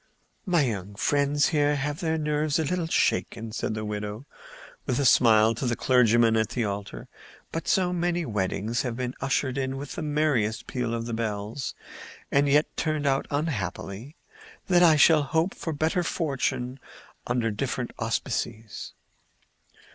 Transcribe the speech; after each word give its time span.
"My 0.47 0.63
young 0.63 0.95
friends 0.95 1.49
here 1.49 1.75
have 1.75 1.99
their 1.99 2.17
nerves 2.17 2.57
a 2.57 2.63
little 2.65 2.87
shaken," 2.87 3.51
said 3.51 3.75
the 3.75 3.85
widow, 3.85 4.25
with 4.87 4.97
a 4.97 5.05
smile, 5.05 5.53
to 5.53 5.67
the 5.67 5.75
clergyman 5.75 6.35
at 6.35 6.49
the 6.49 6.63
altar. 6.65 7.07
"But 7.51 7.67
so 7.67 7.93
many 7.93 8.25
weddings 8.25 8.81
have 8.81 8.97
been 8.97 9.13
ushered 9.21 9.59
in 9.59 9.77
with 9.77 9.93
the 9.93 10.01
merriest 10.01 10.65
peal 10.65 10.95
of 10.95 11.05
the 11.05 11.13
bells, 11.13 11.75
and 12.31 12.49
yet 12.49 12.75
turned 12.75 13.05
out 13.05 13.27
unhappily, 13.29 14.15
that 14.69 14.81
I 14.81 14.95
shall 14.95 15.21
hope 15.21 15.53
for 15.53 15.71
better 15.71 16.01
fortune 16.01 16.79
under 17.27 17.49
such 17.51 17.57
different 17.57 17.91
auspices." 17.99 18.93